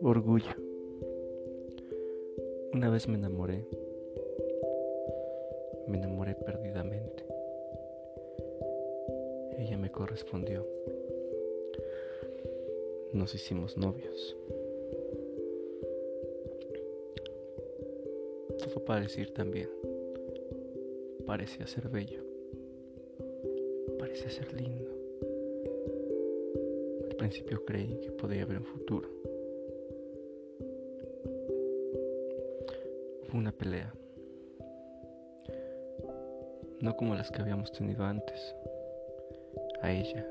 Orgullo. 0.00 0.54
Una 2.72 2.88
vez 2.88 3.08
me 3.08 3.14
enamoré. 3.14 3.66
Me 5.88 5.98
enamoré 5.98 6.36
perdidamente. 6.36 7.24
Ella 9.58 9.76
me 9.76 9.90
correspondió. 9.90 10.64
Nos 13.12 13.34
hicimos 13.34 13.76
novios. 13.76 14.36
Todo 18.58 18.84
parecía 18.84 19.24
ir 19.24 19.34
tan. 19.34 19.52
Parecía 21.26 21.66
ser 21.66 21.88
bello. 21.88 22.27
Parecía 23.98 24.30
ser 24.30 24.52
lindo. 24.54 24.90
Al 27.10 27.16
principio 27.16 27.64
creí 27.64 27.98
que 28.00 28.12
podía 28.12 28.42
haber 28.42 28.58
un 28.58 28.64
futuro. 28.64 29.08
Fue 33.24 33.40
una 33.40 33.52
pelea. 33.52 33.92
No 36.80 36.96
como 36.96 37.14
las 37.14 37.30
que 37.30 37.42
habíamos 37.42 37.72
tenido 37.72 38.04
antes. 38.04 38.54
A 39.82 39.92
ella. 39.92 40.26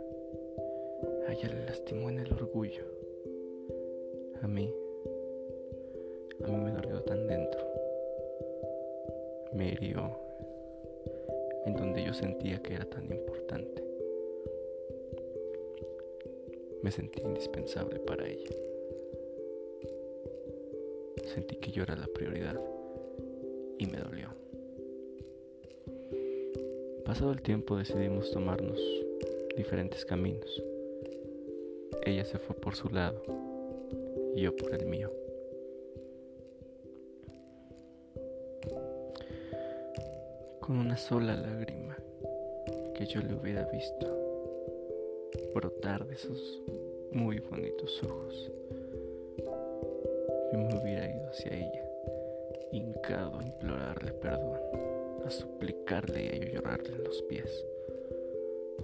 A 1.27 1.33
ella 1.33 1.49
le 1.49 1.65
lastimó 1.65 2.09
en 2.09 2.19
el 2.19 2.31
orgullo. 2.33 2.85
A 4.41 4.47
mí. 4.47 4.73
A 6.43 6.47
mí 6.47 6.57
me 6.57 6.71
dolió 6.71 7.01
tan 7.01 7.27
dentro. 7.27 7.59
Me 9.53 9.69
hirió 9.69 10.26
en 11.67 11.75
donde 11.75 12.03
yo 12.03 12.13
sentía 12.13 12.61
que 12.63 12.73
era 12.73 12.85
tan 12.85 13.11
importante. 13.11 13.83
Me 16.81 16.91
sentí 16.91 17.21
indispensable 17.21 17.99
para 17.99 18.25
ella. 18.25 18.49
Sentí 21.25 21.57
que 21.57 21.71
yo 21.71 21.83
era 21.83 21.97
la 21.97 22.07
prioridad 22.07 22.57
y 23.77 23.85
me 23.85 23.97
dolió. 23.97 24.29
Pasado 27.03 27.33
el 27.33 27.41
tiempo 27.41 27.75
decidimos 27.75 28.31
tomarnos 28.31 28.79
diferentes 29.57 30.05
caminos. 30.05 30.63
Ella 32.05 32.23
se 32.23 32.39
fue 32.39 32.55
por 32.55 32.75
su 32.75 32.89
lado 32.89 33.21
y 34.35 34.41
yo 34.41 34.55
por 34.55 34.73
el 34.73 34.85
mío. 34.85 35.11
Con 40.67 40.79
una 40.79 40.97
sola 40.97 41.33
lágrima 41.33 41.95
que 42.93 43.05
yo 43.05 43.21
le 43.21 43.35
hubiera 43.35 43.63
visto 43.71 44.05
brotar 45.55 46.05
de 46.05 46.17
sus 46.17 46.61
muy 47.09 47.39
bonitos 47.39 48.03
ojos, 48.03 48.51
yo 50.51 50.59
me 50.59 50.77
hubiera 50.77 51.09
ido 51.09 51.29
hacia 51.29 51.53
ella 51.53 51.89
hincado 52.73 53.39
a 53.39 53.45
implorarle 53.45 54.11
perdón, 54.11 54.59
a 55.25 55.29
suplicarle 55.29 56.25
y 56.25 56.27
a 56.27 56.51
llorarle 56.51 56.95
en 56.95 57.03
los 57.05 57.21
pies, 57.21 57.65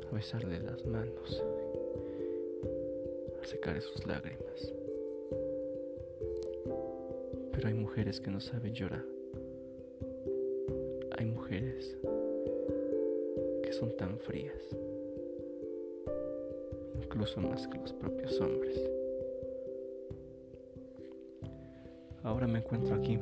a 0.09 0.15
besarle 0.15 0.61
las 0.61 0.85
manos, 0.85 1.43
a 3.41 3.45
secar 3.45 3.81
sus 3.81 4.07
lágrimas. 4.07 4.73
Pero 7.51 7.67
hay 7.67 7.73
mujeres 7.73 8.21
que 8.21 8.31
no 8.31 8.39
saben 8.39 8.73
llorar. 8.73 9.03
Hay 11.23 11.29
mujeres 11.29 11.97
que 13.63 13.71
son 13.71 13.95
tan 13.95 14.19
frías, 14.19 14.61
incluso 17.01 17.39
más 17.39 17.65
que 17.65 17.77
los 17.77 17.93
propios 17.93 18.41
hombres. 18.41 18.77
Ahora 22.23 22.45
me 22.45 22.59
encuentro 22.59 22.93
aquí 22.95 23.17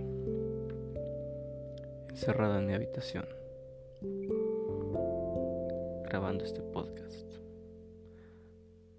encerrada 2.09 2.57
en 2.57 2.66
mi 2.66 2.73
habitación, 2.73 3.25
grabando 6.06 6.44
este 6.44 6.61
podcast 6.61 7.28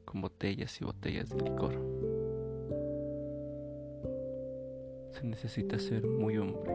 con 0.05 0.21
botellas 0.21 0.81
y 0.81 0.85
botellas 0.85 1.29
de 1.29 1.41
licor. 1.41 1.75
Se 5.11 5.27
necesita 5.27 5.81
ser 5.81 6.07
muy 6.07 6.39
hombre, 6.39 6.73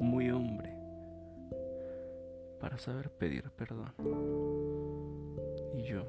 muy 0.00 0.28
hombre, 0.30 0.77
para 2.60 2.78
saber 2.78 3.10
pedir 3.10 3.50
perdón. 3.50 3.92
Y 5.74 5.82
yo, 5.82 6.04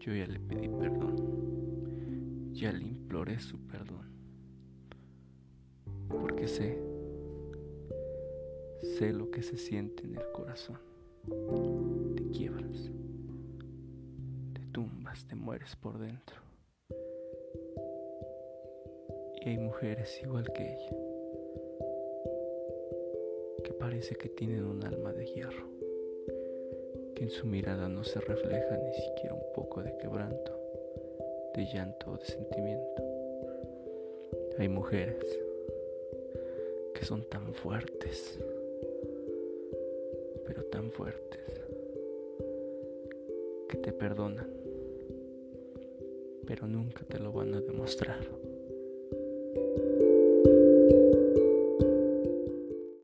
yo 0.00 0.14
ya 0.14 0.26
le 0.26 0.40
pedí 0.40 0.68
perdón, 0.68 2.52
ya 2.52 2.72
le 2.72 2.84
imploré 2.84 3.38
su 3.40 3.58
perdón 3.66 4.14
porque 6.08 6.48
sé, 6.48 6.78
sé 8.96 9.12
lo 9.12 9.30
que 9.30 9.42
se 9.42 9.56
siente 9.56 10.04
en 10.04 10.16
el 10.16 10.32
corazón. 10.32 10.78
Te 12.16 12.30
quiebras, 12.30 12.90
te 14.52 14.60
tumbas, 14.72 15.26
te 15.26 15.34
mueres 15.34 15.76
por 15.76 15.98
dentro. 15.98 16.36
Y 19.40 19.48
hay 19.48 19.58
mujeres 19.58 20.20
igual 20.22 20.50
que 20.52 20.62
ella, 20.62 20.96
que 23.64 23.72
parece 23.72 24.14
que 24.14 24.28
tienen 24.28 24.64
un 24.64 24.84
alma 24.84 25.12
de 25.12 25.24
hierro, 25.24 25.66
que 27.14 27.24
en 27.24 27.30
su 27.30 27.46
mirada 27.46 27.88
no 27.88 28.04
se 28.04 28.20
refleja 28.20 28.76
ni 28.76 28.92
siquiera 28.92 29.34
un 29.34 29.52
poco 29.54 29.82
de 29.82 29.96
quebranto, 29.96 30.52
de 31.54 31.64
llanto 31.64 32.12
o 32.12 32.16
de 32.18 32.26
sentimiento. 32.26 33.02
Hay 34.58 34.68
mujeres 34.68 35.24
que 36.94 37.04
son 37.06 37.24
tan 37.24 37.54
fuertes, 37.54 38.38
pero 40.46 40.62
tan 40.64 40.90
fuertes, 40.90 41.40
que 43.68 43.78
te 43.78 43.92
perdonan, 43.92 44.52
pero 46.46 46.66
nunca 46.66 47.02
te 47.04 47.18
lo 47.18 47.32
van 47.32 47.54
a 47.54 47.60
demostrar. 47.62 48.53